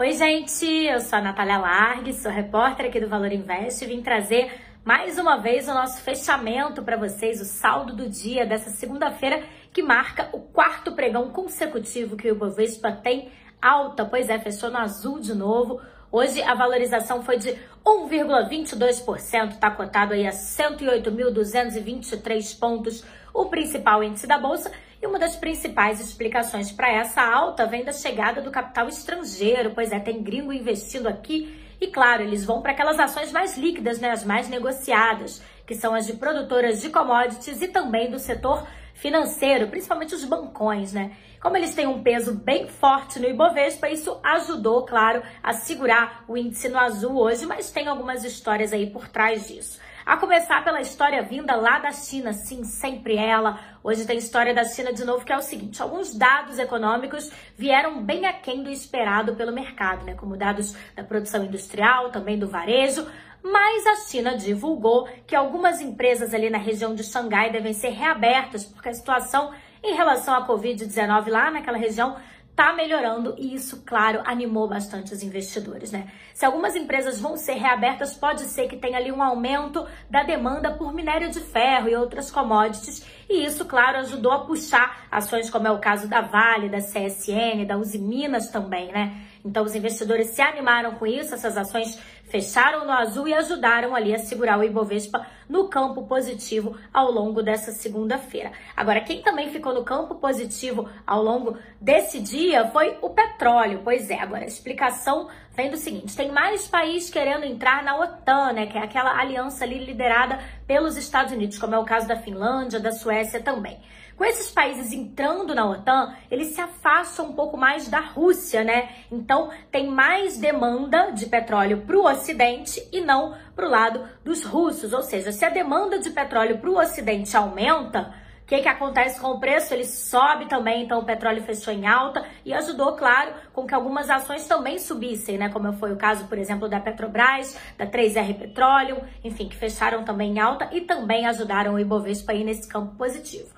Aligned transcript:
Oi, 0.00 0.12
gente, 0.12 0.64
eu 0.64 1.00
sou 1.00 1.18
a 1.18 1.22
Natália 1.22 1.58
Largue, 1.58 2.12
sou 2.12 2.30
repórter 2.30 2.86
aqui 2.86 3.00
do 3.00 3.08
Valor 3.08 3.32
Invest. 3.32 3.82
E 3.82 3.88
vim 3.88 4.00
trazer 4.00 4.48
mais 4.84 5.18
uma 5.18 5.38
vez 5.38 5.66
o 5.66 5.74
nosso 5.74 6.00
fechamento 6.02 6.84
para 6.84 6.96
vocês, 6.96 7.40
o 7.40 7.44
saldo 7.44 7.96
do 7.96 8.08
dia 8.08 8.46
dessa 8.46 8.70
segunda-feira, 8.70 9.42
que 9.72 9.82
marca 9.82 10.28
o 10.32 10.38
quarto 10.38 10.92
pregão 10.92 11.30
consecutivo 11.30 12.16
que 12.16 12.30
o 12.30 12.32
Ibovespa 12.36 12.92
tem 12.92 13.28
alta, 13.60 14.04
pois 14.04 14.30
é, 14.30 14.38
fechou 14.38 14.70
no 14.70 14.78
azul 14.78 15.18
de 15.18 15.34
novo. 15.34 15.80
Hoje 16.12 16.40
a 16.42 16.54
valorização 16.54 17.24
foi 17.24 17.36
de 17.36 17.58
1,22%, 17.84 19.50
está 19.50 19.68
cotado 19.68 20.14
aí 20.14 20.28
a 20.28 20.30
108.223 20.30 22.56
pontos, 22.56 23.04
o 23.34 23.46
principal 23.46 24.04
índice 24.04 24.28
da 24.28 24.38
bolsa 24.38 24.70
e 25.00 25.06
uma 25.06 25.18
das 25.18 25.36
principais 25.36 26.00
explicações 26.00 26.72
para 26.72 26.90
essa 26.90 27.22
alta 27.22 27.66
vem 27.66 27.84
da 27.84 27.92
chegada 27.92 28.40
do 28.40 28.50
capital 28.50 28.88
estrangeiro, 28.88 29.72
pois 29.74 29.92
é, 29.92 30.00
tem 30.00 30.22
gringo 30.22 30.52
investindo 30.52 31.06
aqui 31.06 31.56
e, 31.80 31.86
claro, 31.86 32.22
eles 32.22 32.44
vão 32.44 32.60
para 32.60 32.72
aquelas 32.72 32.98
ações 32.98 33.30
mais 33.30 33.56
líquidas, 33.56 34.00
né, 34.00 34.10
as 34.10 34.24
mais 34.24 34.48
negociadas, 34.48 35.40
que 35.64 35.74
são 35.74 35.94
as 35.94 36.06
de 36.06 36.14
produtoras 36.14 36.80
de 36.80 36.90
commodities 36.90 37.62
e 37.62 37.68
também 37.68 38.10
do 38.10 38.18
setor 38.18 38.66
financeiro, 38.94 39.68
principalmente 39.68 40.14
os 40.14 40.24
bancões, 40.24 40.92
né? 40.92 41.12
Como 41.40 41.56
eles 41.56 41.72
têm 41.72 41.86
um 41.86 42.02
peso 42.02 42.34
bem 42.34 42.66
forte 42.66 43.20
no 43.20 43.28
Ibovespa, 43.28 43.88
isso 43.88 44.18
ajudou, 44.24 44.84
claro, 44.84 45.22
a 45.40 45.52
segurar 45.52 46.24
o 46.26 46.36
índice 46.36 46.68
no 46.68 46.76
azul 46.76 47.16
hoje, 47.16 47.46
mas 47.46 47.70
tem 47.70 47.86
algumas 47.86 48.24
histórias 48.24 48.72
aí 48.72 48.90
por 48.90 49.06
trás 49.06 49.46
disso. 49.46 49.78
A 50.08 50.16
começar 50.16 50.64
pela 50.64 50.80
história 50.80 51.22
vinda 51.22 51.54
lá 51.54 51.78
da 51.78 51.92
China, 51.92 52.32
sim, 52.32 52.64
sempre 52.64 53.18
ela. 53.18 53.60
Hoje 53.84 54.06
tem 54.06 54.16
história 54.16 54.54
da 54.54 54.64
China 54.64 54.90
de 54.90 55.04
novo, 55.04 55.22
que 55.22 55.30
é 55.30 55.36
o 55.36 55.42
seguinte: 55.42 55.82
alguns 55.82 56.14
dados 56.14 56.58
econômicos 56.58 57.30
vieram 57.58 58.02
bem 58.02 58.24
aquém 58.24 58.62
do 58.62 58.70
esperado 58.70 59.36
pelo 59.36 59.52
mercado, 59.52 60.06
né? 60.06 60.14
Como 60.14 60.34
dados 60.34 60.74
da 60.96 61.04
produção 61.04 61.44
industrial, 61.44 62.10
também 62.10 62.38
do 62.38 62.48
varejo. 62.48 63.06
Mas 63.42 63.86
a 63.86 63.96
China 63.96 64.34
divulgou 64.34 65.06
que 65.26 65.36
algumas 65.36 65.78
empresas 65.82 66.32
ali 66.32 66.48
na 66.48 66.56
região 66.56 66.94
de 66.94 67.04
Xangai 67.04 67.52
devem 67.52 67.74
ser 67.74 67.90
reabertas, 67.90 68.64
porque 68.64 68.88
a 68.88 68.94
situação 68.94 69.52
em 69.82 69.94
relação 69.94 70.32
à 70.34 70.48
Covid-19 70.48 71.28
lá 71.28 71.50
naquela 71.50 71.76
região 71.76 72.16
está 72.58 72.72
melhorando 72.72 73.36
e 73.38 73.54
isso, 73.54 73.84
claro, 73.86 74.20
animou 74.24 74.66
bastante 74.66 75.14
os 75.14 75.22
investidores, 75.22 75.92
né? 75.92 76.10
Se 76.34 76.44
algumas 76.44 76.74
empresas 76.74 77.20
vão 77.20 77.36
ser 77.36 77.52
reabertas, 77.52 78.14
pode 78.14 78.40
ser 78.42 78.66
que 78.66 78.76
tenha 78.76 78.98
ali 78.98 79.12
um 79.12 79.22
aumento 79.22 79.86
da 80.10 80.24
demanda 80.24 80.72
por 80.72 80.92
minério 80.92 81.30
de 81.30 81.38
ferro 81.38 81.88
e 81.88 81.94
outras 81.94 82.32
commodities, 82.32 83.06
e 83.28 83.44
isso, 83.44 83.64
claro, 83.64 83.98
ajudou 83.98 84.32
a 84.32 84.44
puxar 84.44 85.06
ações 85.10 85.50
como 85.50 85.68
é 85.68 85.70
o 85.70 85.78
caso 85.78 86.08
da 86.08 86.20
Vale, 86.20 86.68
da 86.68 86.78
CSN, 86.78 87.66
da 87.66 87.76
Uzi 87.76 87.98
Minas 87.98 88.48
também, 88.48 88.90
né? 88.90 89.22
Então 89.44 89.64
os 89.64 89.74
investidores 89.74 90.28
se 90.30 90.42
animaram 90.42 90.92
com 90.96 91.06
isso, 91.06 91.34
essas 91.34 91.56
ações 91.56 91.98
fecharam 92.28 92.84
no 92.84 92.92
azul 92.92 93.26
e 93.26 93.34
ajudaram 93.34 93.94
ali 93.94 94.14
a 94.14 94.18
segurar 94.18 94.58
o 94.58 94.64
Ibovespa 94.64 95.26
no 95.48 95.68
campo 95.68 96.02
positivo 96.02 96.76
ao 96.92 97.10
longo 97.10 97.42
dessa 97.42 97.72
segunda-feira. 97.72 98.52
Agora, 98.76 99.00
quem 99.00 99.22
também 99.22 99.50
ficou 99.50 99.72
no 99.72 99.82
campo 99.82 100.16
positivo 100.16 100.88
ao 101.06 101.22
longo 101.22 101.56
desse 101.80 102.20
dia 102.20 102.68
foi 102.70 102.98
o 103.00 103.10
petróleo. 103.10 103.80
Pois 103.82 104.10
é, 104.10 104.20
agora 104.20 104.44
a 104.44 104.48
explicação 104.48 105.28
vem 105.56 105.70
do 105.70 105.76
seguinte: 105.76 106.16
tem 106.16 106.30
mais 106.30 106.68
países 106.68 107.08
querendo 107.08 107.44
entrar 107.44 107.82
na 107.82 107.98
OTAN, 107.98 108.52
né, 108.52 108.66
que 108.66 108.76
é 108.76 108.82
aquela 108.82 109.18
aliança 109.18 109.64
ali 109.64 109.84
liderada 109.84 110.38
pelos 110.66 110.96
Estados 110.98 111.32
Unidos, 111.32 111.58
como 111.58 111.74
é 111.74 111.78
o 111.78 111.84
caso 111.84 112.06
da 112.06 112.16
Finlândia, 112.16 112.78
da 112.78 112.92
Suécia 112.92 113.17
também. 113.40 113.78
Com 114.18 114.24
esses 114.24 114.50
países 114.50 114.92
entrando 114.92 115.54
na 115.54 115.64
OTAN, 115.64 116.12
eles 116.28 116.48
se 116.48 116.60
afastam 116.60 117.26
um 117.26 117.32
pouco 117.34 117.56
mais 117.56 117.86
da 117.86 118.00
Rússia, 118.00 118.64
né? 118.64 118.88
Então 119.12 119.50
tem 119.70 119.88
mais 119.88 120.38
demanda 120.38 121.12
de 121.12 121.26
petróleo 121.26 121.82
para 121.86 121.96
o 121.96 122.04
Ocidente 122.04 122.82
e 122.92 123.00
não 123.00 123.36
para 123.54 123.66
o 123.66 123.70
lado 123.70 124.08
dos 124.24 124.42
russos. 124.42 124.92
Ou 124.92 125.02
seja, 125.02 125.30
se 125.30 125.44
a 125.44 125.50
demanda 125.50 126.00
de 126.00 126.10
petróleo 126.10 126.58
para 126.58 126.68
o 126.68 126.78
Ocidente 126.78 127.36
aumenta, 127.36 128.12
que, 128.48 128.62
que 128.62 128.68
acontece 128.68 129.20
com 129.20 129.28
o 129.28 129.38
preço? 129.38 129.74
Ele 129.74 129.84
sobe 129.84 130.46
também, 130.46 130.82
então 130.82 131.00
o 131.00 131.04
petróleo 131.04 131.42
fechou 131.42 131.72
em 131.72 131.86
alta 131.86 132.24
e 132.46 132.54
ajudou, 132.54 132.96
claro, 132.96 133.34
com 133.52 133.66
que 133.66 133.74
algumas 133.74 134.08
ações 134.08 134.46
também 134.46 134.78
subissem, 134.78 135.36
né? 135.36 135.50
Como 135.50 135.70
foi 135.74 135.92
o 135.92 135.96
caso, 135.96 136.26
por 136.26 136.38
exemplo, 136.38 136.66
da 136.66 136.80
Petrobras, 136.80 137.58
da 137.76 137.86
3R 137.86 138.38
Petroleum, 138.38 139.02
enfim, 139.22 139.48
que 139.48 139.54
fecharam 139.54 140.02
também 140.02 140.32
em 140.32 140.38
alta 140.38 140.66
e 140.72 140.80
também 140.80 141.26
ajudaram 141.26 141.74
o 141.74 141.78
Ibovespa 141.78 142.32
aí 142.32 142.42
nesse 142.42 142.66
campo 142.66 142.96
positivo. 142.96 143.50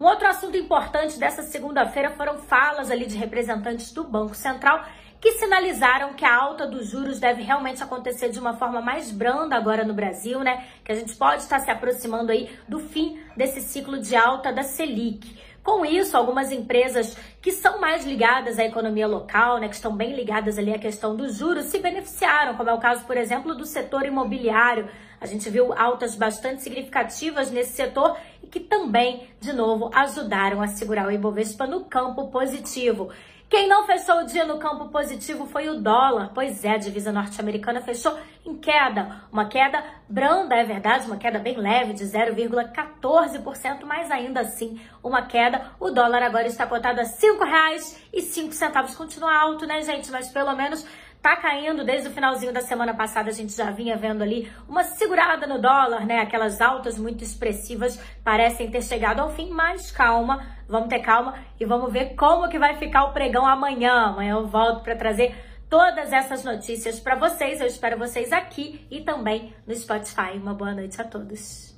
Um 0.00 0.04
outro 0.06 0.28
assunto 0.28 0.56
importante 0.56 1.18
dessa 1.18 1.42
segunda-feira 1.42 2.10
foram 2.10 2.38
falas 2.38 2.88
ali 2.88 3.04
de 3.04 3.16
representantes 3.16 3.90
do 3.90 4.04
Banco 4.04 4.34
Central 4.34 4.84
que 5.20 5.32
sinalizaram 5.32 6.14
que 6.14 6.24
a 6.24 6.32
alta 6.32 6.66
dos 6.66 6.86
juros 6.86 7.18
deve 7.18 7.42
realmente 7.42 7.82
acontecer 7.82 8.28
de 8.28 8.38
uma 8.38 8.56
forma 8.56 8.80
mais 8.80 9.10
branda 9.10 9.56
agora 9.56 9.84
no 9.84 9.92
Brasil, 9.92 10.38
né? 10.40 10.64
Que 10.84 10.92
a 10.92 10.94
gente 10.94 11.16
pode 11.16 11.42
estar 11.42 11.58
se 11.58 11.68
aproximando 11.68 12.30
aí 12.30 12.48
do 12.68 12.78
fim 12.78 13.20
desse 13.36 13.60
ciclo 13.60 13.98
de 14.00 14.14
alta 14.14 14.52
da 14.52 14.62
Selic. 14.62 15.36
Com 15.64 15.84
isso, 15.84 16.16
algumas 16.16 16.52
empresas 16.52 17.16
que 17.48 17.52
são 17.52 17.80
mais 17.80 18.04
ligadas 18.04 18.58
à 18.58 18.64
economia 18.66 19.06
local, 19.06 19.58
né, 19.58 19.68
que 19.68 19.74
estão 19.74 19.96
bem 19.96 20.14
ligadas 20.14 20.58
ali 20.58 20.70
à 20.70 20.78
questão 20.78 21.16
dos 21.16 21.38
juros, 21.38 21.64
se 21.64 21.78
beneficiaram, 21.78 22.54
como 22.54 22.68
é 22.68 22.74
o 22.74 22.78
caso, 22.78 23.06
por 23.06 23.16
exemplo, 23.16 23.54
do 23.54 23.64
setor 23.64 24.04
imobiliário. 24.04 24.86
A 25.18 25.24
gente 25.24 25.48
viu 25.48 25.72
altas 25.72 26.14
bastante 26.14 26.62
significativas 26.62 27.50
nesse 27.50 27.74
setor 27.74 28.18
e 28.42 28.46
que 28.46 28.60
também, 28.60 29.30
de 29.40 29.54
novo, 29.54 29.90
ajudaram 29.94 30.60
a 30.60 30.66
segurar 30.66 31.06
o 31.06 31.10
Ibovespa 31.10 31.66
no 31.66 31.86
campo 31.86 32.28
positivo. 32.28 33.08
Quem 33.48 33.66
não 33.66 33.86
fechou 33.86 34.18
o 34.18 34.26
dia 34.26 34.44
no 34.44 34.58
campo 34.58 34.88
positivo 34.90 35.46
foi 35.46 35.70
o 35.70 35.80
dólar. 35.80 36.32
Pois 36.34 36.66
é, 36.66 36.72
a 36.72 36.76
divisa 36.76 37.10
norte-americana 37.10 37.80
fechou 37.80 38.14
em 38.44 38.54
queda. 38.54 39.22
Uma 39.32 39.46
queda 39.46 39.82
branda, 40.06 40.54
é 40.54 40.64
verdade, 40.64 41.06
uma 41.06 41.16
queda 41.16 41.38
bem 41.38 41.56
leve, 41.56 41.94
de 41.94 42.04
0,14%, 42.04 43.84
mas 43.86 44.10
ainda 44.10 44.40
assim 44.40 44.78
uma 45.02 45.22
queda. 45.22 45.62
O 45.80 45.90
dólar 45.90 46.22
agora 46.22 46.46
está 46.46 46.66
cotado 46.66 47.00
a 47.00 47.06
5 47.06 47.37
R$5,05 47.44 48.96
continua 48.96 49.36
alto, 49.36 49.66
né, 49.66 49.82
gente? 49.82 50.10
Mas 50.10 50.28
pelo 50.28 50.54
menos 50.54 50.86
tá 51.22 51.36
caindo 51.36 51.84
desde 51.84 52.08
o 52.08 52.12
finalzinho 52.12 52.52
da 52.52 52.60
semana 52.60 52.94
passada, 52.94 53.28
a 53.28 53.32
gente 53.32 53.52
já 53.52 53.70
vinha 53.70 53.96
vendo 53.96 54.22
ali 54.22 54.50
uma 54.68 54.84
segurada 54.84 55.46
no 55.46 55.60
dólar, 55.60 56.06
né? 56.06 56.20
Aquelas 56.20 56.60
altas 56.60 56.98
muito 56.98 57.24
expressivas 57.24 58.00
parecem 58.22 58.70
ter 58.70 58.82
chegado 58.82 59.20
ao 59.20 59.30
fim, 59.30 59.50
mas 59.50 59.90
calma, 59.90 60.46
vamos 60.68 60.88
ter 60.88 61.00
calma 61.00 61.34
e 61.58 61.64
vamos 61.64 61.92
ver 61.92 62.14
como 62.14 62.48
que 62.48 62.58
vai 62.58 62.76
ficar 62.76 63.04
o 63.04 63.12
pregão 63.12 63.46
amanhã. 63.46 64.06
Amanhã 64.06 64.34
eu 64.34 64.46
volto 64.46 64.82
para 64.82 64.96
trazer 64.96 65.34
todas 65.68 66.12
essas 66.12 66.44
notícias 66.44 67.00
para 67.00 67.16
vocês. 67.16 67.60
Eu 67.60 67.66
espero 67.66 67.98
vocês 67.98 68.32
aqui 68.32 68.86
e 68.90 69.00
também 69.00 69.54
no 69.66 69.74
Spotify. 69.74 70.36
Uma 70.36 70.54
boa 70.54 70.72
noite 70.72 71.00
a 71.00 71.04
todos. 71.04 71.77